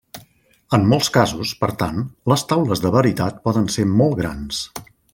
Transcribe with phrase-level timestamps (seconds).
[0.77, 2.01] En molts casos, per tant,
[2.33, 4.65] les taules de veritat poden ser molt grans.